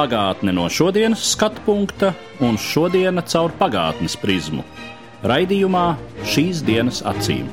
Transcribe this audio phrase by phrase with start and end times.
[0.00, 4.62] Pagātne no šodienas skatu punkta un šodienas caur pagātnes prizmu.
[5.28, 5.82] Raidījumā
[6.24, 7.50] šīs dienas acīm.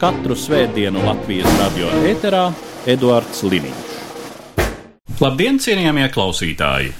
[0.00, 2.46] Katru svētdienu Latvijas radio eterā
[2.88, 3.92] Eduards Liniņš.
[5.20, 6.94] Labdien, cienījamie klausītāji!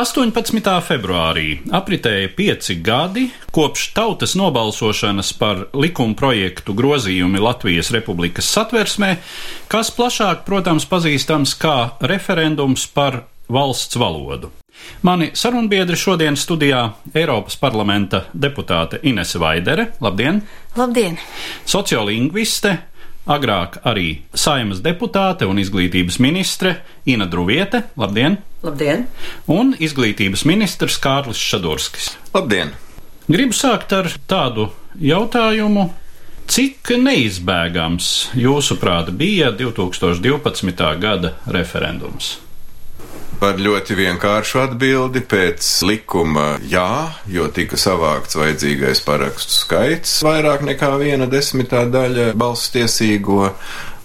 [0.00, 0.62] 18.
[0.86, 9.16] februārī apritēja pieci gadi kopš tautas nobalsošanas par likuma projektu grozījumi Latvijas Republikas satversmē,
[9.68, 14.50] kas plašāk, protams, pazīstams kā referendums par valsts valodu.
[15.02, 16.82] Mani sarunbiedri šodien studijā
[17.14, 20.42] Eiropas parlamenta deputāte Inese Vaidere, labdien!
[20.76, 21.18] Labdien!
[21.68, 22.76] Sociolingviste,
[23.30, 28.38] agrāk arī saimas deputāte un izglītības ministre Ina Druviete, labdien!
[28.64, 29.06] Labdien!
[29.48, 32.14] Un izglītības ministrs Kārlis Šadurskis.
[32.34, 32.74] Labdien!
[33.30, 35.90] Gribu sākt ar tādu jautājumu.
[36.50, 40.88] Cik neizbēgams, jūsuprāt, bija 2012.
[40.98, 42.38] gada referendums?
[43.40, 50.18] Par ļoti vienkāršu atbildi pēc likuma jā, jo tika savākts vajadzīgais parakstu skaits.
[50.26, 53.46] Vairāk nekā viena desmitā daļa balss tiesīgo,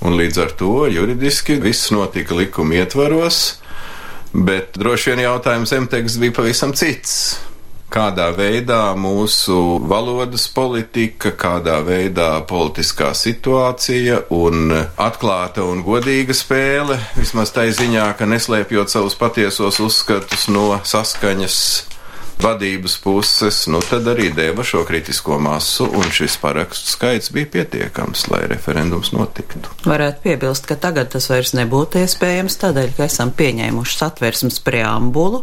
[0.07, 3.41] un līdz ar to juridiski viss notika likuma ietvaros,
[4.31, 7.19] bet droši vien jautājums zemteksts bija pavisam cits
[7.95, 17.55] kādā veidā mūsu valodas politika, kādā veidā politiskā situācija un atklāta un godīga spēle, vismaz
[17.55, 21.94] tai ziņā, ka neslēpjot savus patiesos uzskatus no saskaņas
[22.41, 28.27] vadības puses, nu tad arī deva šo kritisko masu, un šis parakstu skaits bija pietiekams,
[28.31, 29.71] lai referendums notiktu.
[29.85, 35.41] Varētu piebilst, ka tagad tas vairs nebūtu iespējams, tādēļ, ka esam pieņēmuši satversmes preambulu,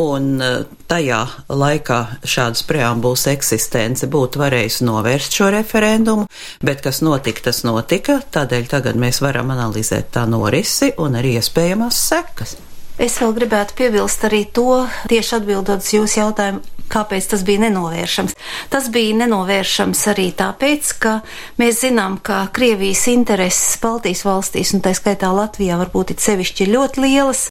[0.00, 0.56] un eh,
[0.90, 6.26] tajā laikā šādas preambulas eksistence būtu varējusi novērst šo referendumu,
[6.64, 12.02] bet kas notika, tas notika, tādēļ tagad mēs varam analizēt tā norisi un arī iespējamās
[12.10, 12.58] sekas.
[13.00, 18.34] Es vēl gribētu piebilst arī to, tieši atbildot uz jūsu jautājumu, kāpēc tas bija nenovēršams.
[18.70, 21.14] Tas bija nenovēršams arī tāpēc, ka
[21.60, 26.74] mēs zinām, ka Krievijas intereses Baltijas valstīs, un tā skaitā Latvijā, varbūt it sevišķi ir
[26.76, 27.46] ļoti lielas.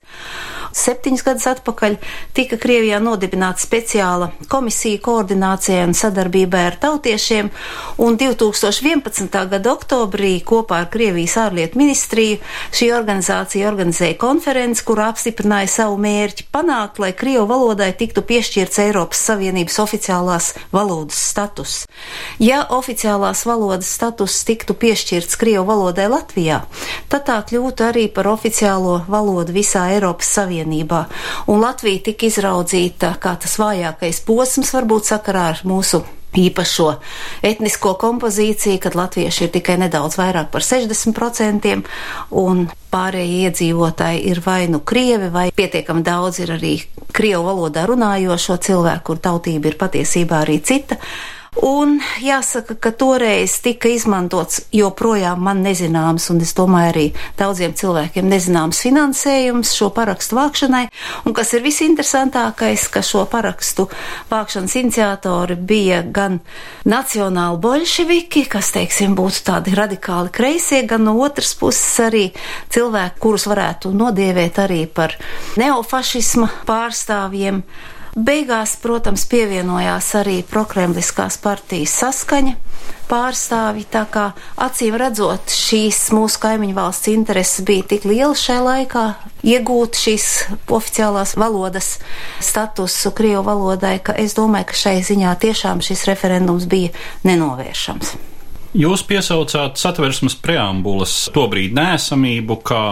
[0.70, 1.96] Septiņus gadus atpakaļ
[2.38, 7.50] tika Krievijā nodibināta speciāla komisija koordinācijai un sadarbībai ar tautiešiem,
[8.06, 9.40] un 2011.
[9.50, 12.38] gada oktobrī kopā ar Krievijas ārlietu ministriju
[12.76, 19.22] šī organizācija organizēja konferenci, kurā apstiprināja savu mērķi panākt, lai Krievu valodai tiktu piešķirts Eiropas
[19.30, 21.86] Savienības oficiālās valodas status.
[22.40, 26.62] Ja oficiālās valodas status tiktu piešķirts Krievu valodai Latvijā,
[27.10, 31.06] tad tā kļūtu arī par oficiālo valodu visā Eiropas Savienībā,
[31.48, 36.04] un Latvija tika izraudzīta kā tas vājākais posms varbūt sakarā ar mūsu
[36.38, 36.90] īpašo
[37.46, 41.80] etnisko kompozīciju, kad latvieši ir tikai nedaudz vairāk par 60%,
[42.42, 46.76] un pārējie iedzīvotāji ir vai nu krievi, vai pietiekami daudz ir arī
[47.14, 51.00] krievu valodā runājošo cilvēku, kur tautība ir patiesībā arī cita.
[51.58, 57.06] Un jāsaka, ka toreiz tika izmantots joprojām man nezināms, un es domāju arī
[57.40, 60.84] daudziem cilvēkiem nezināms finansējums šo parakstu vākšanai,
[61.26, 63.88] un kas ir visinteresantākais, ka šo parakstu
[64.30, 66.38] vākšanas iniciatori bija gan
[66.86, 72.28] nacionāli bolševiki, kas, teiksim, būtu tādi radikāli kreisie, gan no otras puses arī
[72.70, 75.18] cilvēki, kurus varētu nodievēt arī par
[75.58, 77.66] neofašisma pārstāvjiem.
[78.20, 82.56] Beigās, protams, pievienojās arī prokremliskās partijas saskaņa
[83.08, 84.24] pārstāvji, tā kā
[84.60, 89.06] acīm redzot šīs mūsu kaimiņu valsts intereses bija tik lielas šajā laikā,
[89.48, 90.26] iegūt šīs
[90.68, 91.94] oficiālās valodas
[92.44, 96.92] statusu Krievu valodai, ka es domāju, ka šai ziņā tiešām šis referendums bija
[97.24, 98.14] nenovēršams.
[98.84, 102.84] Jūs piesaucāt satversmes preambulas tobrīd nēsamību kā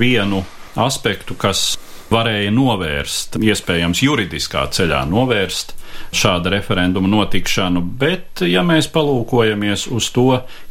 [0.00, 0.42] vienu
[0.74, 1.76] aspektu, kas
[2.12, 5.74] varēja novērst, iespējams, juridiskā ceļā novērst
[6.14, 10.28] šāda referenduma notikšanu, bet, ja mēs palūkojamies uz to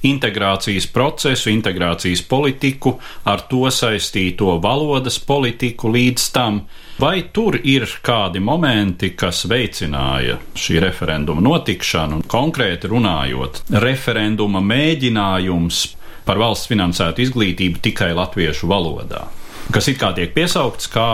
[0.08, 2.98] integrācijas procesu, integrācijas politiku,
[3.28, 6.62] ar to saistīto valodas politiku līdz tam,
[7.00, 15.84] vai tur ir kādi momenti, kas veicināja šī referenduma notikšanu, konkrēti runājot, referenduma mēģinājums
[16.24, 19.26] par valsts finansētu izglītību tikai latviešu valodā,
[19.72, 21.10] kas it kā tiek piesaukts kā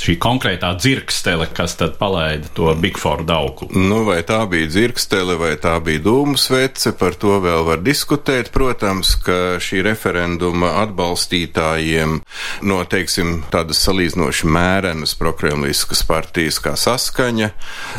[0.00, 3.68] šī konkrētā dzirkstele, kas tad palaida to Bigforda auklu.
[3.76, 8.52] Nu, vai tā bija dzirkstele, vai tā bija dūmu svece, par to vēl var diskutēt.
[8.54, 12.20] Protams, ka šī referenduma atbalstītājiem
[12.68, 17.52] no, teiksim, tādas salīdzinoši mērenas prokremliskas partijas kā saskaņa,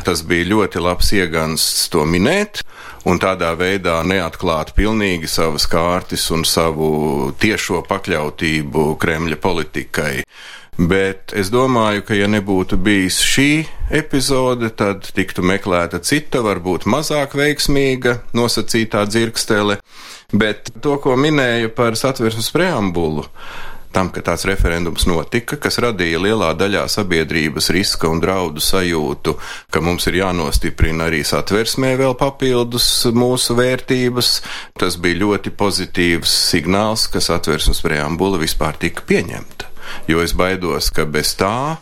[0.07, 2.65] tas bija ļoti labs iegansts to minēt
[3.05, 10.15] un tādā veidā neatklāt pilnīgi savas kārtas un savu tiešo pakļautību Kremļa politikai.
[10.81, 13.49] Bet es domāju, ka ja nebūtu bijis šī
[13.93, 19.81] epizode, tad tiktu meklēta cita, varbūt mazāk veiksmīga nosacītā dzirkstele.
[20.31, 23.27] Bet to, ko minēju par satversmes preambulu,
[23.93, 29.35] tam, ka tāds referendums notika, kas radīja lielā daļā sabiedrības riska un draudu sajūtu,
[29.71, 34.33] ka mums ir jānostiprina arī satversmē vēl papildus mūsu vērtības.
[34.79, 39.69] Tas bija ļoti pozitīvs signāls, ka satversmes preambula vispār tika pieņemta.
[40.07, 41.77] Jo es baidos, ka bez tā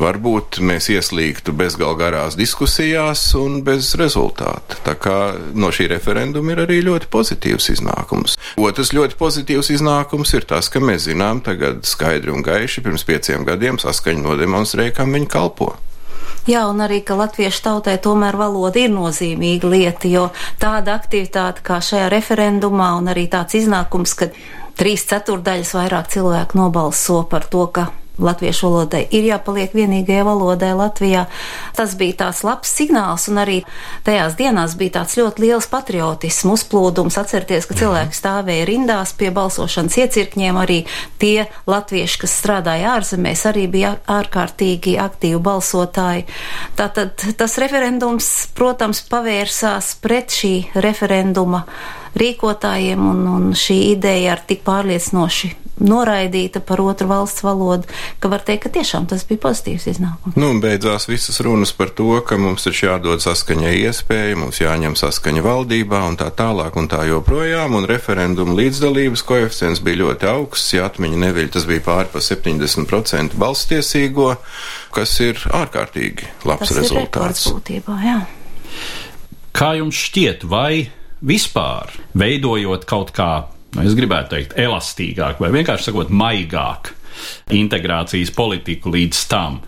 [0.00, 4.78] varbūt mēs ieslīgtu bezgalgarās diskusijās un bez rezultāta.
[4.86, 5.18] Tā kā
[5.54, 8.38] no šī referenduma ir arī ļoti pozitīvs iznākums.
[8.60, 13.46] Otrs ļoti pozitīvs iznākums ir tas, ka mēs zinām tagad skaidri un gaiši pirms pieciem
[13.46, 15.74] gadiem saskaņu nodemonstrēja, kam viņi kalpo.
[16.44, 20.26] Jā, un arī, ka latviešu tautai tomēr valoda ir nozīmīga lieta, jo
[20.60, 24.28] tāda aktivitāte kā šajā referendumā un arī tāds iznākums, ka
[24.76, 27.86] trīs ceturdaļas vairāk cilvēku nobalso par to, ka
[28.18, 31.24] latviešu valodai ir jāpaliek vienīgajai valodai Latvijā.
[31.76, 33.56] Tas bija tāds labs signāls, un arī
[34.06, 37.18] tajās dienās bija tāds ļoti liels patriotismu uzplūdums.
[37.20, 40.78] Atcerieties, ka cilvēki stāvēja rindās pie balsošanas iecirkņiem, arī
[41.22, 46.28] tie latvieši, kas strādāja ārzemēs, arī bija ārkārtīgi aktīvi balsotāji.
[46.78, 51.64] Tātad tas referendums, protams, pavērsās pret šī referenduma
[52.18, 57.88] rīkotājiem, un, un šī ideja ar tik pārliecinoši noraidīta par otru valsts valodu,
[58.22, 60.36] ka var teikt, ka tiešām tas bija pozitīvs iznākums.
[60.38, 65.44] Nu, beidzās visas runas par to, ka mums taču jādod saskaņai iespēja, mums jāņem saskaņa
[65.44, 70.86] valdībā un tā tālāk un tā joprojām, un referendumu līdzdalības koeficients bija ļoti augsts, ja
[70.88, 74.30] atmiņa neviļ, tas bija pāri pa 70% balstiesīgo,
[74.94, 77.48] kas ir ārkārtīgi labs tas rezultāts.
[77.74, 78.22] Ir.
[79.54, 80.86] Kā jums šķiet, vai
[81.26, 83.30] vispār veidojot kaut kā
[83.74, 86.94] nu, es gribētu teikt, elastīgāk vai vienkārši sakot, maigāk
[87.54, 89.62] integrācijas politiku līdz tam.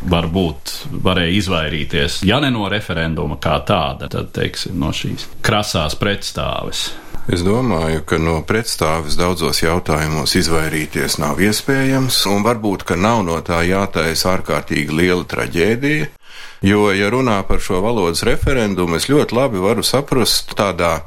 [0.00, 0.72] Varbūt
[1.04, 6.86] varēja izvairīties, ja ne no referenduma kā tāda, tad, teiksim, no šīs krasās pretstāves.
[7.28, 13.36] Es domāju, ka no pretstāves daudzos jautājumos izvairīties nav iespējams, un varbūt, ka nav no
[13.44, 16.08] tā jātaisa ārkārtīgi liela traģēdija,
[16.62, 21.00] jo, ja runā par šo valodas referendumu, es ļoti labi varu saprast tādā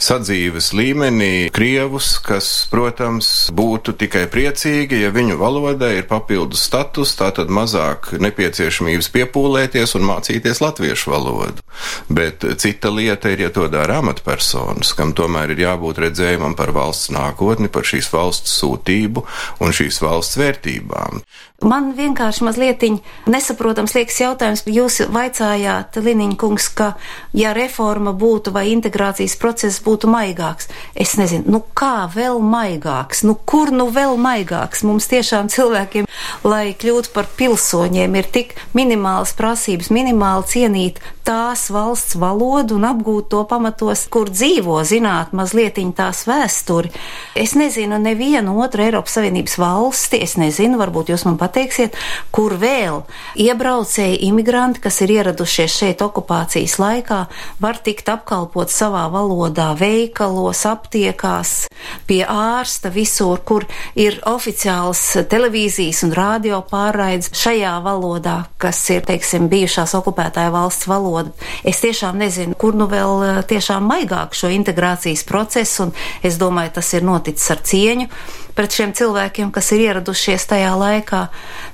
[0.00, 7.52] sadzīves līmenī krievus, kas, protams, būtu tikai priecīgi, ja viņu valodai ir papildus status, tātad
[7.52, 11.64] mazāk nepieciešamības piepūlēties un mācīties latviešu valodu.
[12.08, 17.12] Bet cita lieta ir, ja to dara amatpersonas, kam tomēr ir jābūt redzējumam par valsts
[17.14, 19.26] nākotni, par šīs valsts sūtību
[19.60, 21.20] un šīs valsts vērtībām.
[21.60, 22.80] Man vienkārši mazliet
[23.28, 24.62] nesaprotams liekas jautājums.
[24.64, 26.94] Jūs vaicājāt, Liniņa kungs, ka
[27.36, 33.34] ja reforma būtu vai integrācijas process būtu maigāks, es nezinu, nu kā vēl maigāks, nu
[33.36, 36.08] kur nu vēl maigāks mums tiešām cilvēkiem,
[36.48, 43.28] lai kļūtu par pilsoņiem, ir tik minimālas prasības, minimāli cienīt tās valsts valodu un apgūt
[43.34, 46.88] to pamatos, kur dzīvo, zināt mazliet tās vēsturi.
[47.36, 51.96] Es nezinu nevienu otru Eiropas Savienības valsti, es nezinu, varbūt jūs man pat pateiksiet,
[52.30, 53.02] kur vēl
[53.40, 57.24] iebraucēji imigranti, kas ir ieradušies šeit okupācijas laikā,
[57.60, 61.66] var tikt apkalpot savā valodā, veikalos, aptiekās,
[62.06, 63.66] pie ārsta, visur, kur
[63.98, 71.34] ir oficiāls televīzijas un radio pārraides šajā valodā, kas ir, teiksim, bijušās okupētāja valsts valoda.
[71.66, 76.76] Es tiešām nezinu, kur nu vēl eh, tiešām maigāk šo integrācijas procesu, un es domāju,
[76.78, 78.08] tas ir noticis ar cieņu
[78.56, 81.26] pret šiem cilvēkiem, kas ir ieradušies tajā laikā.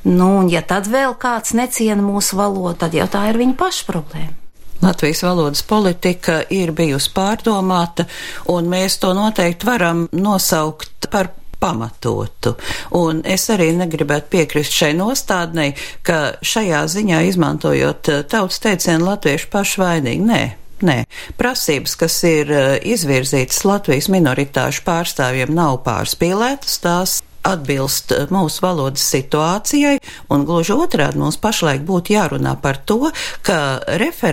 [0.09, 3.89] Nu, un ja tad vēl kāds neciena mūsu valodu, tad jau tā ir viņa paša
[3.89, 4.35] problēma.
[4.83, 8.05] Latvijas valodas politika ir bijusi pārdomāta,
[8.53, 12.53] un mēs to noteikti varam nosaukt par pamatotu.
[12.95, 15.73] Un es arī negribētu piekrist šai nostādnei,
[16.05, 20.29] ka šajā ziņā izmantojot tautas teicienu latviešu pašvainīgi.
[20.29, 20.43] Nē,
[20.85, 21.07] Nē,
[21.41, 27.15] prasības, kas ir eh, izvirzītas Latvijas minoritāšu pārstāvjiem, nav pārspīlētas, tās
[27.47, 29.97] atbilst eh, mūsu valodas situācijai,
[30.29, 33.09] un gluži otrādi mums pašlaik būtu jārunā par to,
[33.41, 34.33] ka, ka, ka,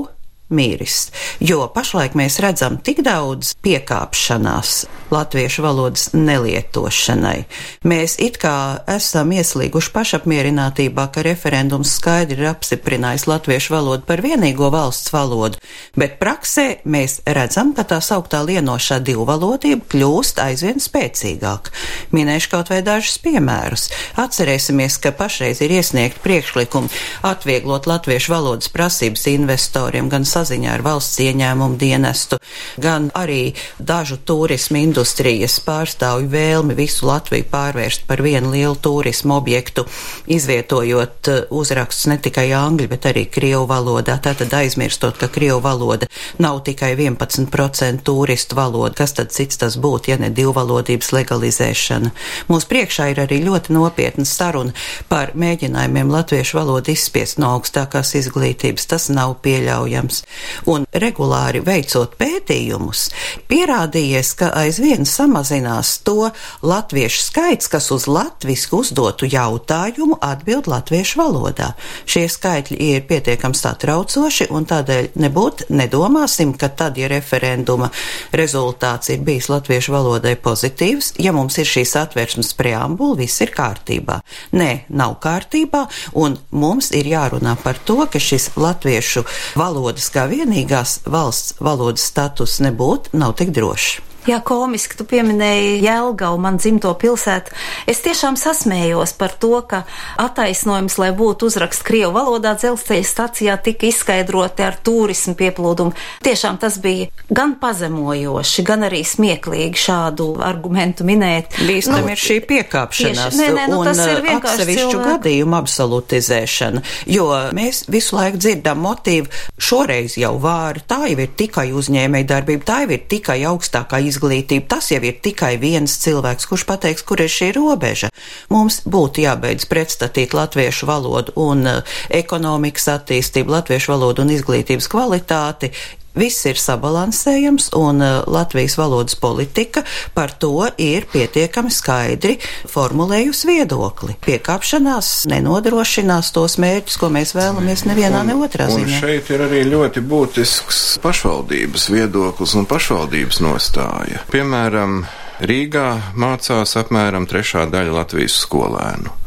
[0.05, 0.14] ka,
[0.49, 1.11] miris.
[1.41, 4.85] Jo pašlaik mēs redzam tik daudz piekāpšanās
[5.15, 7.45] latviešu valodas nelietošanai.
[7.87, 14.71] Mēs it kā esam ieslīguši pašapmierinātībā, ka referendums skaidri ir apstiprinājis latviešu valodu par vienīgo
[14.75, 15.61] valsts valodu,
[15.97, 21.71] bet praksē mēs redzam, ka tā sauktā lienošā divvalodība kļūst aizvien spēcīgāk.
[22.15, 23.89] Minēšu kaut vai dažus piemērus.
[24.21, 26.91] Atcerēsimies, ka pašreiz ir iesniegt priekšlikumu
[27.25, 32.39] atvieglot latviešu valodas prasības investoriem gan sazināties saziņā ar valsts ieņēmumu dienestu,
[32.77, 39.87] gan arī dažu turismu industrijas pārstāvju vēlmi visu Latviju pārvērst par vienu lielu turismu objektu,
[40.27, 44.19] izvietojot uh, uzrakstus ne tikai angļu, bet arī krievu valodā.
[44.21, 46.09] Tātad aizmirstot, ka krievu valoda
[46.39, 52.13] nav tikai 11% turistu valoda, kas tad cits tas būtu, ja ne divvalodības legalizēšana.
[52.53, 54.75] Mums priekšā ir arī ļoti nopietna saruna
[55.09, 58.89] par mēģinājumiem latviešu valodu izspiest no augstākās izglītības.
[58.91, 60.24] Tas nav pieļaujams
[60.71, 63.09] un regulāri veicot pētījumus,
[63.51, 66.31] pierādījies, ka aizvien samazinās to
[66.63, 71.73] latviešu skaits, kas uz latvisku uzdotu jautājumu atbild latviešu valodā.
[72.07, 77.91] Šie skaitļi ir pietiekami satraucoši, un tādēļ nebūt nedomāsim, ka tad, ja referenduma
[78.33, 84.21] rezultāts ir bijis latviešu valodai pozitīvs, ja mums ir šīs atvērsmes preambula, viss ir kārtībā.
[84.57, 85.85] Nē, nav kārtībā,
[86.21, 89.25] un mums ir jārunā par to, ka šis latviešu
[89.59, 94.14] valodas kā vienīgās valsts valodas status nebūtu, nav tik drošs.
[94.25, 97.53] Jā, komiski, tu pieminēji Jelgavu, man dzimto pilsētu.
[97.85, 99.83] Es tiešām sasmējos par to, ka
[100.17, 105.93] attaisnojums, lai būtu uzraksts Krievu valodā dzelzceļa stacijā, tika izskaidroti ar turismu pieplūdumu.
[106.25, 111.59] Tiešām tas bija gan pazemojoši, gan arī smieklīgi šādu argumentu minēt.
[111.61, 115.05] Bīstam nu, ir šī piekāpšanās tieši, nē, nē, nu, un atsevišķu cilvēku.
[115.11, 117.29] gadījumu absolutizēšana, jo
[117.61, 119.29] mēs visu laiku dzirdam motīvu,
[119.61, 124.14] šoreiz jau vāri, tā jau ir tikai uzņēmēja darbība, tā jau ir tikai augstākā izglītība
[124.15, 124.69] izglītību.
[124.71, 128.13] Tas jau ir tikai viens cilvēks, kurš pateiks, kur ir šī robeža.
[128.55, 135.73] Mums būtu jābeidz pretstatīt latviešu valodu un uh, ekonomikas attīstību, latviešu valodu un izglītības kvalitāti,
[136.15, 139.83] Viss ir sabalansējams, un uh, Latvijas valodas politika
[140.15, 142.37] par to ir pietiekami skaidri
[142.71, 144.15] formulējusi viedokli.
[144.23, 148.87] Piekāpšanās nenodrošinās tos mērķus, ko mēs vēlamies nevienā un, ne otrā ziņā.
[148.87, 154.23] Un šeit ir arī ļoti būtisks pašvaldības viedoklis un pašvaldības nostāja.
[154.31, 155.03] Piemēram,
[155.43, 159.24] Rīgā mācās apmēram trešā daļa Latvijas skolēnu.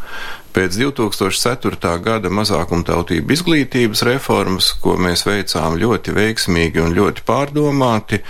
[0.57, 1.89] Pēc 2004.
[2.01, 8.23] gada mazākumtautību izglītības reformas, ko mēs veicām ļoti veiksmīgi un ļoti pārdomāti,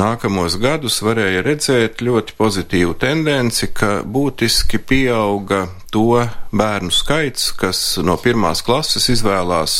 [0.00, 8.16] nākamos gadus varēja redzēt ļoti pozitīvu tendenci, ka būtiski pieauga to bērnu skaits, kas no
[8.18, 9.74] pirmās klases izvēlās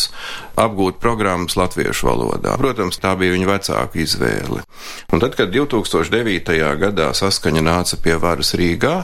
[0.58, 2.54] apgūt programmas latviešu valodā.
[2.58, 4.62] Protams, tā bija viņa vecāka izvēle.
[5.10, 6.54] Un tad, kad 2009.
[6.78, 8.94] gadā saskaņa nāca pie varas Rīgā,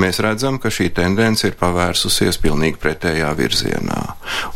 [0.00, 4.00] mēs redzam, ka šī tendence ir pavērsusies pilnīgi pretējā virzienā.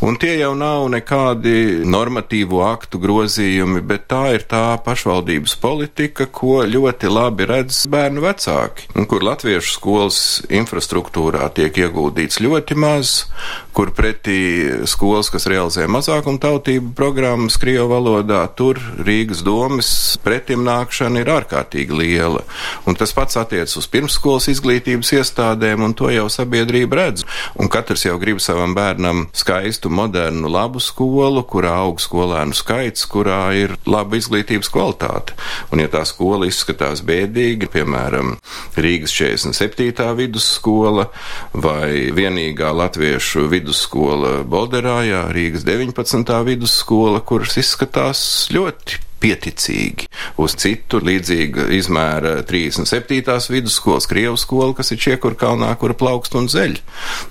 [0.05, 6.61] Un tie jau nav nekādi normatīvu aktu grozījumi, bet tā ir tā pašvaldības politika, ko
[6.69, 10.21] ļoti labi redz bērnu vecāki, un kur latviešu skolas
[10.53, 13.13] infrastruktūrā tiek ieguldīts ieguldīts ļoti maz,
[13.75, 14.37] kur pretī
[14.89, 19.89] skolas, kas realizē mazākumu tautību programmas Krievu valodā, tur Rīgas domas
[20.23, 22.43] pretim nākšana ir ārkārtīgi liela.
[22.89, 27.25] Un tas pats attiec uz pirmsskolas izglītības iestādēm, un to jau sabiedrība redz.
[27.57, 33.43] Un katrs jau grib savam bērnam skaistu, modernu, labu skolu, kurā aug skolēnu skaits, kurā
[33.57, 35.37] ir laba izglītības kvalitāte.
[35.71, 38.35] Un ja tā skola izskatās bēdīgi, piemēram,
[38.77, 40.09] Rīgas 47.
[40.17, 41.07] vidusskola
[41.67, 46.31] vai vienīgā latviešu vidusskola Bolderājā, Rīgas 19.
[46.47, 48.21] vidusskola, kuras izskatās
[48.55, 50.07] ļoti pieticīgi
[50.39, 53.49] uz citu līdzīga izmēra 37.
[53.51, 56.77] vidusskolas, Krievu skola, kas ir Čiekurkalnā, kura plaukst un zeļ.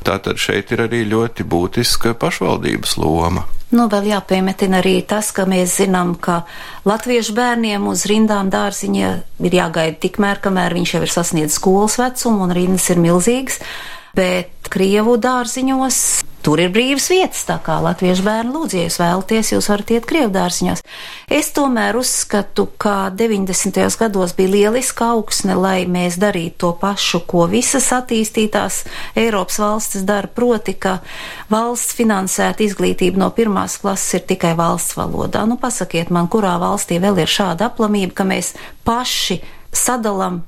[0.04, 3.46] Tātad šeit ir arī ļoti būtiska pašvaldības loma.
[3.72, 6.44] Nu, vēl jāpiemetina arī tas, ka mēs zinām, ka
[6.86, 9.08] latviešu bērniem uz rindām dārziņa
[9.48, 13.62] ir jāgaida tikmēr, kamēr viņš jau ir sasniedzis skolas vecumu un rindas ir milzīgas
[14.16, 15.98] bet Krievu dārziņos
[16.46, 20.04] tur ir brīvas vietas, tā kā latviešu bērni lūdzu, ja jūs vēlaties, jūs varat iet
[20.06, 20.82] Krievu dārziņos.
[21.32, 23.80] Es tomēr uzskatu, ka 90.
[23.98, 28.84] gados bija lieliska augsne, lai mēs darītu to pašu, ko visas attīstītās
[29.18, 31.00] Eiropas valstis dara, proti, ka
[31.50, 35.42] valsts finansēta izglītība no pirmās klases ir tikai valsts valodā.
[35.50, 38.54] Nu, pasakiet man, kurā valstī vēl ir šāda aplamība, ka mēs
[38.86, 39.42] paši
[39.74, 40.44] sadalām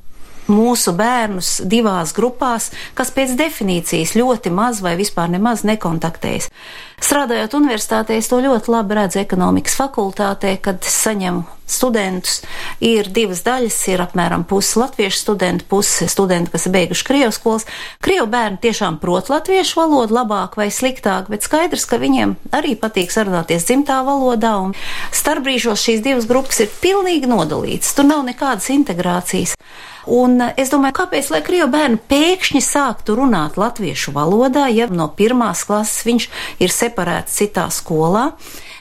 [0.53, 6.51] mūsu bērnus divās grupās, kas pēc definīcijas ļoti maz vai vispār nemaz nekontaktējas.
[6.99, 12.41] Strādājot universitātē, es to ļoti labi redzu ekonomikas fakultātē, kad saņemu studentus.
[12.83, 17.69] Ir divas daļas, ir apmēram pusi latviešu studentu, pusi studenti, kas ir beiguši Krievu skolas.
[18.05, 23.13] Krievu bērni tiešām prot latviešu valodu labāk vai sliktāk, bet skaidrs, ka viņiem arī patīk
[23.15, 24.75] sarunāties dzimtā valodā, un
[25.15, 27.95] starpbrīžos šīs divas grupas ir pilnīgi nodalītas.
[27.95, 29.55] Tur nav nekādas integrācijas.
[30.09, 35.11] Un eh, es domāju, kāpēc, lai krievu bērni pēkšņi sāktu runāt latviešu valodā, ja no
[35.13, 36.29] pirmās klases viņš
[36.65, 38.31] ir separēts citā skolā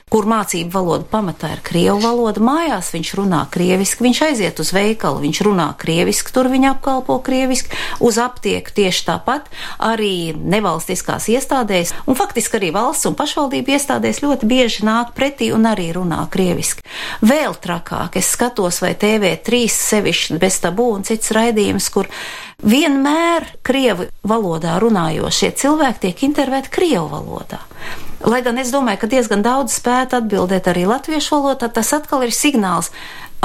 [0.08, 2.40] kur mācību valoda pamatā ir krievu valoda.
[2.40, 7.76] Mājās viņš runā krieviski, viņš aiziet uz veikalu, viņš runā krieviski, tur viņa apkalpo krieviski,
[8.00, 9.52] uz aptieku tieši tāpat,
[9.84, 15.68] arī nevalstiskās iestādēs, un faktiski arī valsts un pašvaldību iestādēs ļoti bieži nāk pretī un
[15.68, 16.88] arī runā krieviski.
[17.28, 22.08] Vēl trakāk es skatos, vai TV3 sevišķi bez tabū un cits raidījums, kur
[22.64, 27.66] vienmēr krievu valodā runājošie cilvēki tiek intervēti krievu valodā.
[28.26, 32.34] Lai gan es domāju, ka diezgan daudz spētu atbildēt arī latviešu valodā, tas atkal ir
[32.34, 32.90] signāls.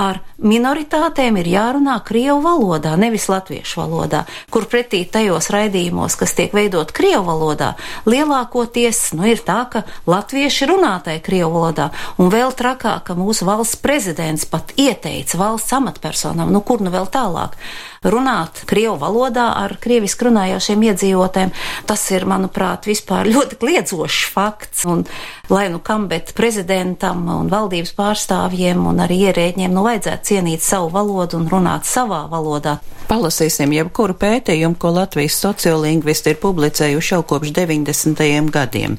[0.01, 6.55] Ar minoritātēm ir jārunā krievu valodā, nevis latviešu valodā, kur pretī tajos raidījumos, kas tiek
[6.57, 7.75] veidot krievu valodā,
[8.09, 13.77] lielākoties nu, ir tā, ka latvieši runātai krievu valodā, un vēl trakāk, ka mūsu valsts
[13.85, 17.61] prezidents pat ieteica valsts amatpersonām, nu kur nu vēl tālāk
[18.05, 21.53] runāt Krievu valodā ar krieviski runājošiem iedzīvotēm.
[21.89, 24.87] Tas ir, manuprāt, vispār ļoti kliedzošs fakts.
[24.89, 25.05] Un,
[25.53, 30.91] lai nu kam, bet prezidentam un valdības pārstāvjiem un arī ierēģiem nu vajadzētu cienīt savu
[30.95, 32.79] valodu un runāt savā valodā.
[33.11, 38.53] Palasīsim jebkuru pētījumu, ko Latvijas sociolingvisti ir publicējuši jau kopš 90.
[38.55, 38.99] gadiem.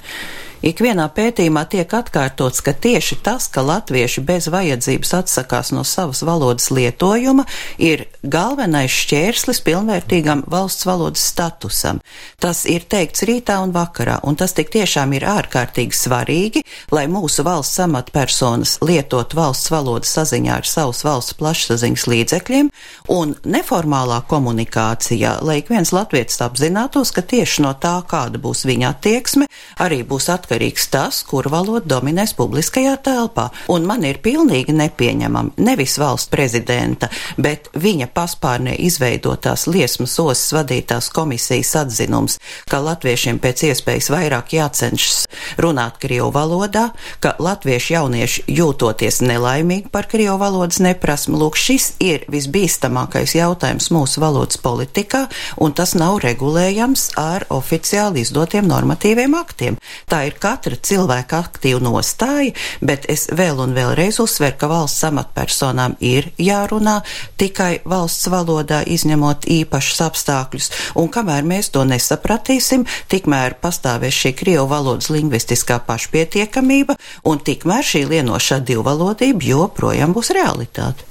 [0.64, 6.70] Ikvienā pētījumā tiek atkārtots, ka tieši tas, ka latvieši bez vajadzības atsakās no savas valodas
[6.72, 7.44] lietojuma,
[7.84, 12.00] ir galvenais šķērslis pilnvērtīgam valsts valodas statusam.
[12.40, 16.64] Tas ir teikts rītā un vakarā, un tas tik tiešām ir ārkārtīgi svarīgi,
[16.96, 22.72] lai mūsu valsts amatpersonas lietot valsts valodu saziņā ar savus valsts plašsaziņas līdzekļiem,
[23.12, 28.94] un neformālā komunikācijā, lai ik viens latvietis apzinātos, ka tieši no tā, kāda būs viņa
[28.94, 29.50] attieksme,
[29.84, 33.50] arī būs atkarīgs tas, kur valoda dominēs publiskajā telpā.
[33.74, 41.10] Un man ir pilnīgi nepieņemami nevis valsts prezidenta, bet viņa paspārnē izveidotās liesmas osas vadītās
[41.14, 42.38] komisijas atzinums,
[42.70, 45.26] ka latviešiem pēc iespējas vairāk jācenšas
[45.62, 46.90] runāt krievu valodā,
[47.24, 51.38] ka latviešu jaunieši jūtoties nelaimīgi par krievu valodas neprasmi.
[51.40, 55.26] Lūk, šis ir visbīstamākais jautājums mūsu valodas politikā,
[55.64, 59.80] un tas nav regulējams ar oficiāli izdotiem normatīviem aktiem.
[60.10, 65.98] Tā ir katra cilvēka aktīva nostāja, bet es vēl un vēlreiz uzsveru, ka valsts amatpersonām
[66.04, 67.00] ir jārunā
[67.42, 74.68] tikai valsts valodā, izņemot īpašus apstākļus, un kamēr mēs to nesapratīsim, tikmēr pastāvēs šī krievu
[74.72, 81.08] valodas lingvistiskā pašpietiekamība, un tikmēr šī lienošā divvalodība joprojām būs realitāte.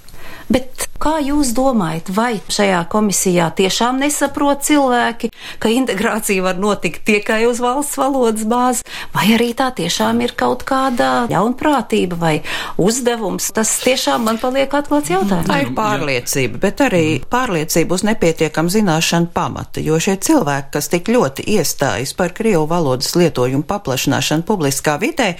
[0.52, 7.42] Bet kā jūs domājat, vai šajā komisijā tiešām nesaprot cilvēki, ka integrācija var notikt tikai
[7.48, 8.84] uz valsts valodas bāzes,
[9.14, 12.34] vai arī tā tiešām ir kaut kāda ļaunprātība vai
[12.80, 13.50] uzdevums?
[13.54, 15.50] Tas tiešām man paliek atklāts jautājums.
[15.50, 21.10] Tā ir pārliecība, bet arī pārliecība uz nepietiekam zināšanu pamata, jo šie cilvēki, kas tik
[21.10, 25.32] ļoti iestājas par Krievu valodas lietojumu paplašināšanu publiskā vidē,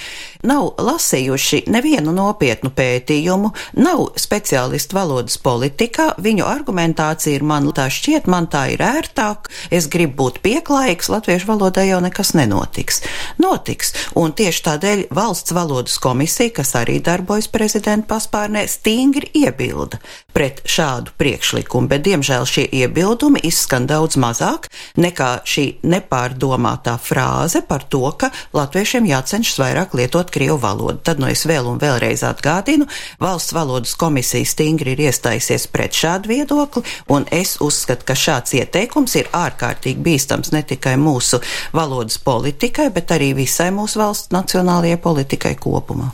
[0.48, 8.28] nav lasījuši nevienu nopietnu pētījumu, nav speciālisti valodas politikā, viņu argumentācija ir man tā šķiet,
[8.30, 13.02] man tā ir ērtāk, es gribu būt pieklājīgs, latviešu valodā jau nekas nenotiks.
[13.42, 20.00] Notiks, un tieši tādēļ valsts valodas komisija, kas arī darbojas prezidenta paspārnē, stingri iebilda
[20.32, 27.84] pret šādu priekšlikumu, bet diemžēl šie iebildumi izskan daudz mazāk nekā šī nepārdomātā frāze par
[27.92, 31.02] to, ka latviešiem jācenšas vairāk lietot krievu valodu.
[31.04, 32.88] Tad nu es vēl un vēlreiz atgādinu,
[33.20, 35.41] valsts valodas komisija stingri ir iestājusies
[35.72, 41.42] pret šādu viedokli, un es uzskatu, ka šāds ieteikums ir ārkārtīgi bīstams ne tikai mūsu
[41.74, 46.12] valodas politikai, bet arī visai mūsu valsts nacionālajai politikai kopumā.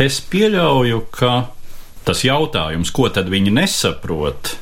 [0.00, 1.34] Es pieļauju, ka
[2.08, 4.54] tas jautājums, ko tad viņi nesaprot,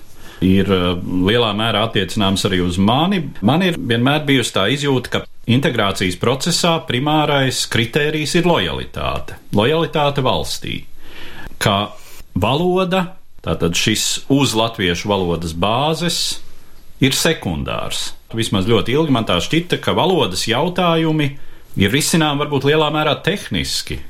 [0.45, 3.23] ir uh, lielā mērā attiecināms arī uz mani.
[3.47, 9.39] Man ir vienmēr bijusi tā izjūta, ka integrācijas procesā primārais kritērijs ir lojalitāte.
[9.57, 10.83] Lojalitāte valstī.
[11.59, 11.95] Ka
[12.39, 13.18] valoda
[13.49, 16.43] Tātad šis uz latviešu valodas bāzes
[17.01, 18.11] ir sekundārs.
[18.37, 21.31] Vismaz ļoti ilgi man tā šķita, ka valodas jautājumi
[21.81, 24.03] ir risinām varbūt lielā mērā tehniski.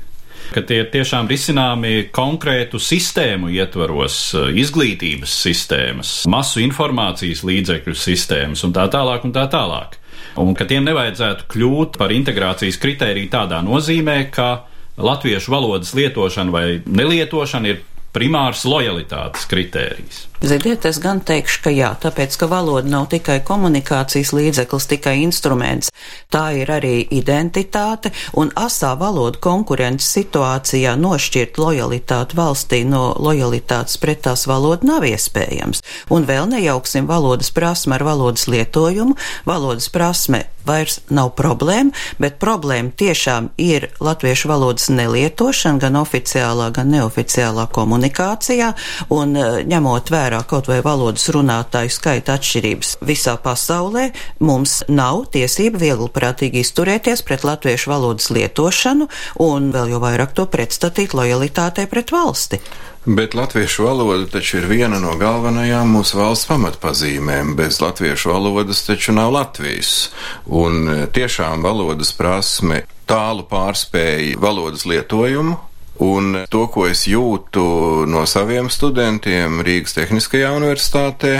[0.49, 8.73] ka tie ir tiešām risināmi konkrētu sistēmu ietvaros, izglītības sistēmas, masu informācijas līdzekļu sistēmas un
[8.73, 9.99] tā tālāk un tā tālāk.
[10.41, 14.65] Un ka tiem nevajadzētu kļūt par integrācijas kritēriju tādā nozīmē, ka
[14.97, 17.83] latviešu valodas lietošana vai nelietošana ir
[18.15, 20.28] primārs lojalitātes kritērijs.
[20.39, 25.89] Ziniet, es gan teikšu, ka jā, tāpēc, ka valoda nav tikai komunikācijas līdzeklis, tikai instruments,
[26.31, 34.23] tā ir arī identitāte, un asā valoda konkurences situācijā nošķirt lojalitāti valstī no lojalitātes pret
[34.29, 35.83] tās valodu nav iespējams.
[36.07, 39.19] Un vēl nejauksim valodas prasme ar valodas lietojumu.
[39.49, 46.91] Valodas prasme vairs nav problēma, bet problēma tiešām ir latviešu valodas nelietošana gan oficiālā, gan
[46.93, 48.71] neoficiālā komunikācijā,
[49.15, 54.09] un eh, ņemot vērā vērā kaut vai valodas runātāju skaita atšķirības visā pasaulē,
[54.45, 59.09] mums nav tiesība viegliprātīgi izturēties pret latviešu valodas lietošanu
[59.41, 62.61] un vēl jau vairāk to pretstatīt lojalitātei pret valsti.
[63.09, 67.55] Bet latviešu valoda taču ir viena no galvenajām mūsu valsts pamatpazīmēm.
[67.57, 70.11] Bez latviešu valodas taču nav Latvijas.
[70.45, 75.55] Un e, tiešām valodas prasme tālu pārspēja valodas lietojumu,
[75.99, 81.33] Un to, ko es jūtu no saviem studentiem Rīgas Tehniskajā universitātē,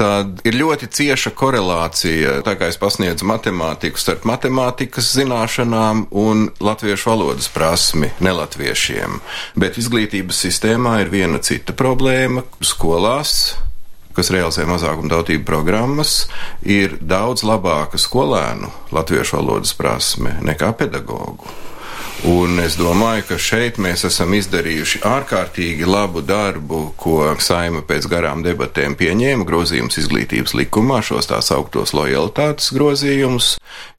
[0.00, 7.10] tad ir ļoti cieša korelācija, tā kā es pasniedzu matemātiku starp matemātikas zināšanām un latviešu
[7.12, 9.20] valodas prasmi nelatviešiem.
[9.60, 13.52] Bet izglītības sistēmā ir viena cita problēma skolās
[14.12, 16.26] kas realizē mazākuma tautību programmas,
[16.68, 21.71] ir daudz labāka skolēnu latviešu valodas prasme nekā pedagoģu.
[22.22, 28.44] Un es domāju, ka šeit mēs esam izdarījuši ārkārtīgi labu darbu, ko saima pēc garām
[28.46, 33.56] debatēm pieņēma grozījums izglītības likumā, šos tās augtos lojalitātes grozījumus,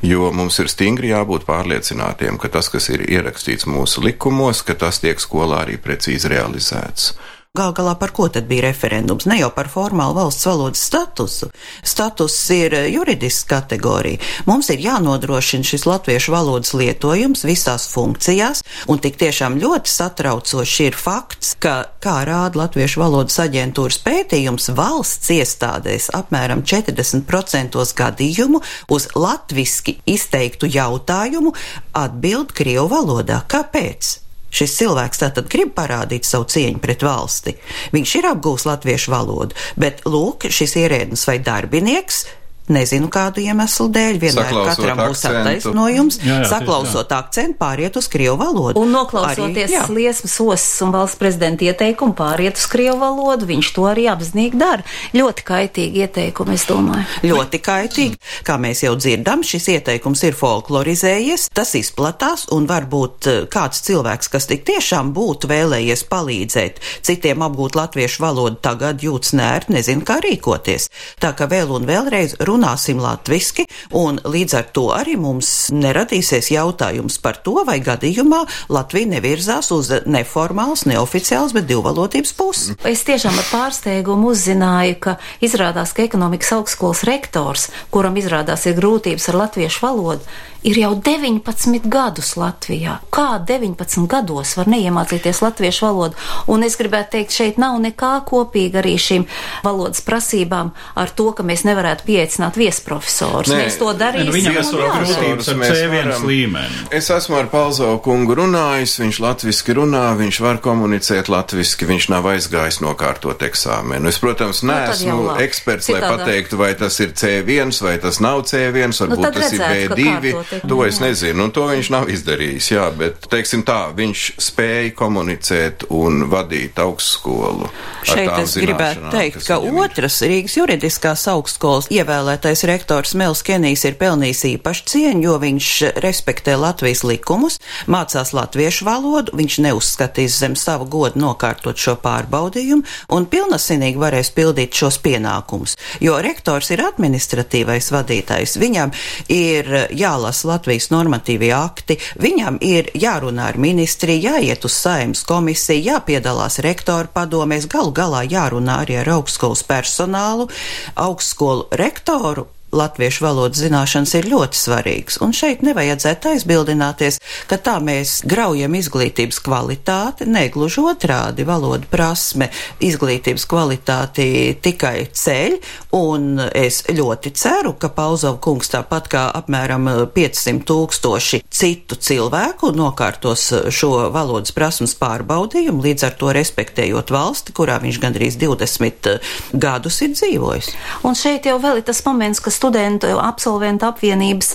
[0.07, 5.03] jo mums ir stingri jābūt pārliecinātiem, ka tas, kas ir ierakstīts mūsu likumos, ka tas
[5.03, 7.11] tiek skolā arī precīzi realizēts.
[7.53, 9.27] Gal galā par ko tad bija referendums?
[9.29, 11.51] Ne jau par formālu valsts valodas statusu.
[11.85, 14.17] Status ir eh, juridisks kategorija.
[14.49, 20.97] Mums ir jānodrošina šis latviešu valodas lietojums visās funkcijās, un tik tiešām ļoti satraucoši ir
[20.97, 29.99] fakts, ka, kā rāda Latviešu valodas aģentūras pētījums, valsts iestādēs apmēram 40% gadījumu uz latviski
[30.09, 31.53] izteiktu jautājumu
[32.01, 33.43] atbild Krievu valodā.
[33.45, 34.15] Kāpēc?
[34.53, 37.55] Šis cilvēks tātad grib parādīt savu cieņu pret valsti.
[37.95, 42.23] Viņš ir apgūs latviešu valodu, bet lūk, šis ierēdnis vai darbinieks
[42.71, 44.17] Nezinu, kādu iemeslu dēļ.
[44.21, 46.19] Vienmēr katram būs attaisnojums.
[46.23, 47.17] Jā, jā, saklausot jā.
[47.19, 48.79] akcentu, pāriet uz krievu valodu.
[48.79, 53.87] Un noklausoties arī, liesmas osas un valsts prezidenta ieteikumu, pāriet uz krievu valodu, viņš to
[53.89, 54.85] arī apzinīgi dara.
[55.11, 57.03] Ļoti kaitīgi ieteikumi, es domāju.
[57.27, 58.19] Ļoti kaitīgi.
[58.47, 64.31] Kā mēs jau dzirdam, šis ieteikums ir folklorizējies, tas izplatās un varbūt eh, kāds cilvēks,
[64.31, 70.21] kas tik tiešām būtu vēlējies palīdzēt citiem apgūt latviešu valodu, tagad jūtas nērt, nezinu, kā
[70.23, 70.87] rīkoties.
[71.19, 73.65] Tā ka vēl un vēlreiz runāsim latviski,
[73.97, 79.91] un līdz ar to arī mums neradīsies jautājums par to, vai gadījumā Latvija nevirzās uz
[80.05, 82.77] neformāls, neoficiāls, bet divvalodības pusi.
[82.87, 89.29] Es tiešām ar pārsteigumu uzzināju, ka izrādās, ka ekonomikas augstskolas rektors, kuram izrādās ir grūtības
[89.31, 92.97] ar latviešu valodu, ir jau 19 gadus Latvijā.
[93.13, 96.19] Kā 19 gados var neiemācīties latviešu valodu?
[96.47, 99.27] Un es gribētu teikt, šeit nav nekā kopīga arī šīm
[99.65, 102.07] valodas prasībām ar to, ka mēs nevarētu
[102.43, 103.51] pieaicināt viesprofesorus.
[103.51, 104.33] Nē, mēs to darīsim.
[104.33, 106.81] Viņam ir grūtības ar C1 līmeni.
[106.91, 112.27] Es esmu ar Palzo kungu runājis, viņš latviski runā, viņš var komunicēt latviski, viņš nav
[112.33, 114.09] aizgājis nokārtot eksāmenu.
[114.09, 116.09] Es, protams, nu, neesmu nu, eksperts, Citādā.
[116.09, 119.79] lai pateiktu, vai tas ir C1 vai tas nav C1, nu, varbūt nu, tas redzētu,
[119.79, 120.61] ir B2.
[120.69, 125.87] To es nezinu, un to viņš nav izdarījis, jā, bet, teiksim tā, viņš spēja komunicēt
[125.93, 127.69] un vadīt augstskolu.
[128.07, 130.33] Šeit es gribētu teikt, ka otrs ir.
[130.33, 131.89] Rīgas juridiskās augstskolas
[132.33, 135.67] ievēlētais rektors Mels Kenijs ir pelnījis īpašu cieņu, jo viņš
[136.01, 142.81] respektē Latvijas likumus, mācās latviešu valodu, viņš neuzskatīs zem savu godu nokārtot šo pārbaudījumu
[143.13, 148.95] un pilnasinīgi varēs pildīt šos pienākumus, jo rektors ir administratīvais vadītājs, viņam
[149.29, 156.57] ir jālasa Latvijas normatīvie akti, viņam ir jārunā ar ministriju, jāiet uz saimnes komisiju, jāpiedalās
[156.65, 160.49] rektoru padomēs, galu galā jārunā arī ar augstskolas personālu,
[160.97, 162.47] augstskolu rektoru doğru.
[162.73, 165.19] Latviešu valodas zināšanas ir ļoti svarīgas.
[165.23, 172.49] Un šeit nevajadzētu aizbildināties, ka tā mēs graujam izglītības kvalitāti, negluži otrādi valoda prasme
[172.83, 174.27] izglītības kvalitāti
[174.63, 175.57] tikai ceļ,
[175.97, 183.49] un es ļoti ceru, ka Pauzova kungs tāpat kā apmēram 500 tūkstoši citu cilvēku nokārtos
[183.73, 189.11] šo valodas prasmes pārbaudījumu, līdz ar to respektējot valsti, kurā viņš gandrīz 20
[189.53, 190.71] gadus ir dzīvojis.
[191.07, 194.53] Un šeit jau vēl ir tas moments, ka studentu absolventu apvienības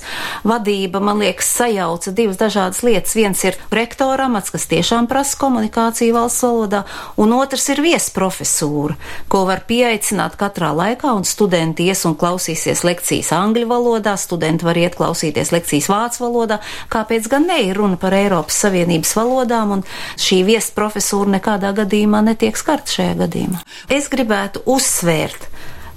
[0.49, 3.13] vadība, man liekas, sajauca divas dažādas lietas.
[3.19, 6.85] Viens ir rektora amats, kas tiešām prasa komunikāciju valsts valodā,
[7.21, 8.97] un otrs ir viesprofesūra,
[9.29, 14.81] ko var pieaicināt katrā laikā, un studenti ies un klausīsies lekcijas angļu valodā, studenti var
[14.81, 19.87] iet klausīties lekcijas vācu valodā, kāpēc gan ne ir runa par Eiropas Savienības valodām, un
[20.17, 23.65] šī viesprofesūra nekādā gadījumā netiek skarta šajā gadījumā.
[23.93, 25.51] Es gribētu uzsvērt,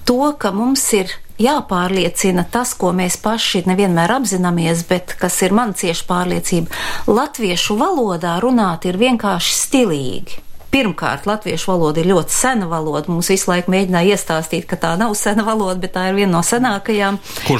[0.03, 5.73] to, ka mums ir jāpārliecina tas, ko mēs paši nevienmēr apzināmies, bet kas ir man
[5.77, 6.81] cieši pārliecība.
[7.09, 10.39] Latviešu valodā runāt ir vienkārši stilīgi.
[10.71, 13.11] Pirmkārt, latviešu valoda ir ļoti sena valoda.
[13.11, 16.43] Mums visu laiku mēģināja iestāstīt, ka tā nav sena valoda, bet tā ir viena no
[16.47, 17.17] senākajām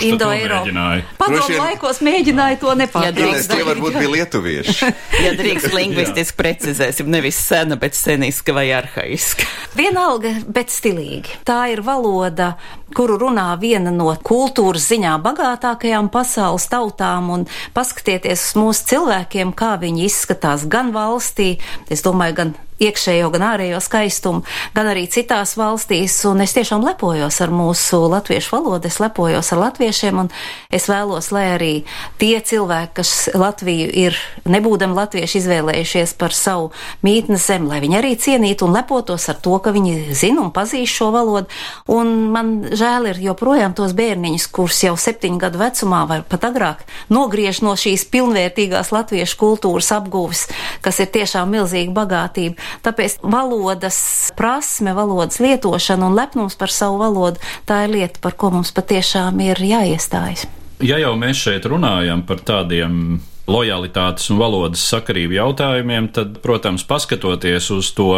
[0.07, 0.85] Indo-Eiropā.
[1.19, 3.35] Padomu laikos mēģināja to nepārtraukt.
[3.35, 4.93] Ja tie varbūt bija lietuvieši.
[5.25, 9.49] ja drīkst lingvistiski precizēsim, nevis sena, bet seniska vai arhaiska.
[9.75, 11.41] Vienalga, bet stilīgi.
[11.47, 12.53] Tā ir valoda,
[12.95, 19.75] kuru runā viena no kultūras ziņā bagātākajām pasaules tautām, un paskatieties uz mūsu cilvēkiem, kā
[19.83, 21.57] viņi izskatās gan valstī,
[21.91, 24.43] es domāju, gan iekšējo, gan ārējo skaistumu,
[24.75, 29.61] gan arī citās valstīs, un es tiešām lepojos ar mūsu latviešu valodu, es lepojos ar
[29.67, 30.31] latviešiem, un
[30.73, 31.73] es vēlos, lai arī
[32.21, 34.17] tie cilvēki, kas Latviju ir,
[34.49, 36.71] nebūdam latvieši, izvēlējušies par savu
[37.05, 40.99] mītnes zemi, lai viņi arī cienītu un lepotos ar to, ka viņi zina un pazīst
[40.99, 41.49] šo valodu,
[41.91, 46.83] un man žēl ir joprojām tos bērniņus, kurus jau septiņu gadu vecumā vai pat agrāk
[47.13, 50.47] nogriež no šīs pilnvērtīgās latviešu kultūras apgūves,
[50.85, 52.70] kas ir tiešām milzīga bagātība.
[52.85, 53.99] Tāpēc valodas
[54.37, 59.41] prasme, valodas lietošana un lepnums par savu valodu, tā ir lieta, par ko mums patiešām
[59.45, 60.47] ir jāiestājas.
[60.81, 67.69] Ja jau mēs šeit runājam par tādiem lojalitātes un valodas sakarību jautājumiem, tad, protams, paskatoties
[67.73, 68.13] uz to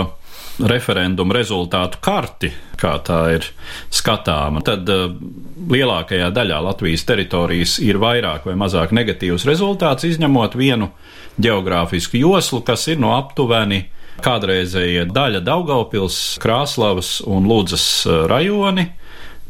[0.61, 3.47] referendumu rezultātu karti, kā tā ir
[3.93, 5.07] skatāma, tad uh,
[5.73, 10.91] lielākajā daļā Latvijas teritorijas ir vairāk vai mazāk negatīvs rezultāts, izņemot vienu
[11.41, 13.87] geogrāfisku joslu, kas ir no aptuveni
[14.23, 18.89] kādreizējie daļa Daugaupils, Krāslavas un Lūdzas eh, rajoni.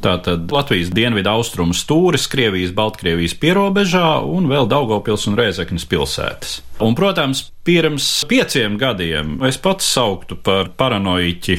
[0.04, 6.58] Tātad Latvijas dienvidu austrumu stūris, Krievijas, Baltkrievijas pierobežā un vēl Daugopils un Rēzeknes pilsētas.
[6.84, 11.58] Un, protams, pirms pieciem gadiem es pats sauktu par paranoiķi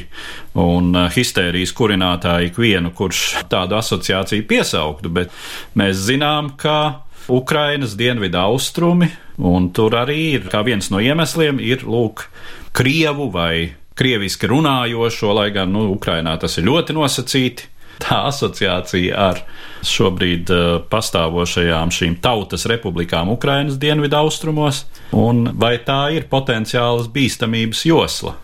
[0.60, 5.32] un eh, histērijas kurinātāju ikvienu, kurš tādu asociāciju piesauktu, bet
[5.80, 9.08] mēs zinām, ka Ukrainas dienvidu austrumi,
[9.38, 12.29] un tur arī ir, viens no iemesliem, ir, lūk,
[12.77, 17.70] krievu vai krieviski runājošo, lai gan, nu, Ukrainā tas ir ļoti nosacīti.
[18.03, 19.38] Tā asociācija ar
[19.87, 24.83] šobrīd uh, pastāvošajām šīm tautas republikām Ukrainas dienvidu austrumos,
[25.14, 28.35] un vai tā ir potenciālas bīstamības josla?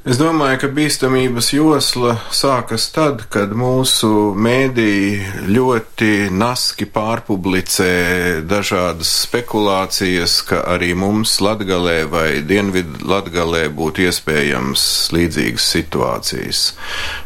[0.00, 10.38] Es domāju, ka bīstamības josla sākas tad, kad mūsu mēdī ļoti naski pārpublicē dažādas spekulācijas,
[10.48, 16.62] ka arī mums Latgalē vai Dienvidu Latgalē būtu iespējams līdzīgas situācijas.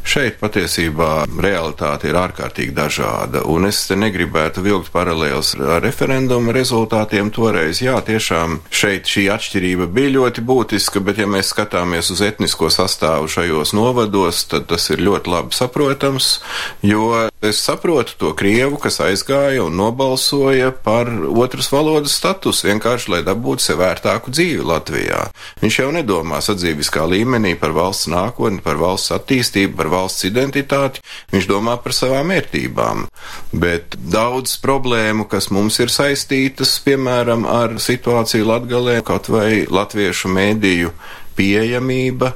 [0.02, 7.30] Šeit patiesībā realitāte ir ārkārtīgi dažāda, un es te negribētu vilkt paralēls ar referendumu rezultātiem
[7.38, 7.84] toreiz.
[7.86, 12.70] Jā, tiešām šeit šī atšķirība bija ļoti būtiska, bet ja mēs skatāmies uz etnisko etnisko
[12.70, 16.40] sastāvu šajos novados, tad tas ir ļoti labi saprotams,
[16.82, 23.22] jo es saprotu to krievu, kas aizgāja un nobalsoja par otras valodas status, vienkārši lai
[23.22, 25.30] dabūtu sev vērtāku dzīvi Latvijā.
[25.60, 31.48] Viņš jau nedomā sadzīviskā līmenī par valsts nākotni, par valsts attīstību, par valsts identitāti, viņš
[31.48, 33.08] domā par savām vērtībām.
[33.52, 40.94] Bet daudz problēmu, kas mums ir saistītas, piemēram, ar situāciju Latgalē, kaut vai latviešu mēdīju
[41.34, 42.34] pieejamība,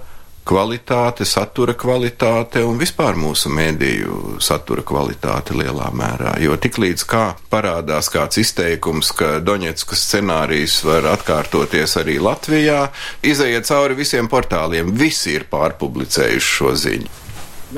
[0.49, 6.37] kvalitāte, satura kvalitāte un vispār mūsu mēdīju satura kvalitāte lielā mērā.
[6.41, 12.87] Jo tiklīdz kā parādās kāds izteikums, ka Doņetskas scenārijs var atkārtoties arī Latvijā,
[13.21, 17.15] izējiet cauri visiem portāliem, visi ir pārpublicējuši šo ziņu.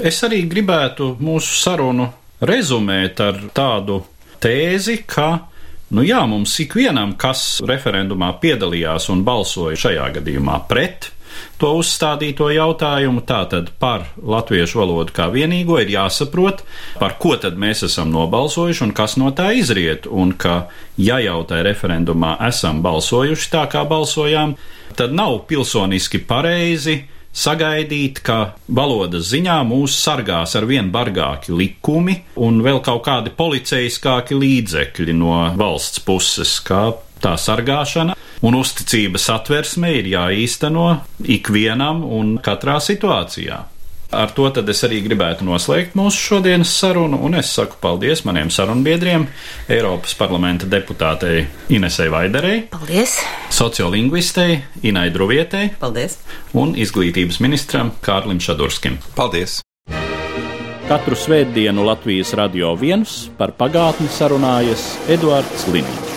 [0.06, 2.06] Es arī gribētu mūsu sarunu
[2.46, 4.04] rezumēt ar tādu
[4.40, 5.30] tēzi, ka
[5.90, 11.09] Nu jā, mums ikvienam, kas referendumā piedalījās un balsoja šajā gadījumā pret,
[11.61, 13.23] to uzstādīto jautājumu.
[13.27, 16.64] Tātad par latviešu valodu kā vienīgo ir jāsaprot,
[17.01, 20.09] par ko tad mēs esam nobalsojuši un kas no tā izriet.
[20.11, 20.66] Un ka,
[20.99, 24.57] ja jau tajā referendumā esam balsojuši tā, kā balsojām,
[24.99, 32.59] tad nav pilsoniski pareizi sagaidīt, ka valodas ziņā mūs sargās ar vien bargāki likumi un
[32.64, 36.88] vēl kaut kādi policeiskāki līdzekļi no valsts puses, kā
[37.23, 40.87] tā sargāšana un uzticības atversme ir jāīsteno
[41.38, 43.61] ikvienam un katrā situācijā.
[44.11, 48.50] Ar to tad es arī gribētu noslēgt mūsu šodienas sarunu, un es saku paldies maniem
[48.50, 49.29] sarunbiedriem,
[49.70, 53.20] Eiropas parlamenta deputātei Inesei Vaiderei, Paldies!
[53.55, 56.18] sociolingvistei Inai Druvietei Paldies!
[56.59, 58.98] un izglītības ministram Kārlim Šadurskim.
[59.14, 59.61] Paldies!
[60.90, 66.10] Katru svētdienu Latvijas radio viens par pagātni sarunājas Eduards Liniņš.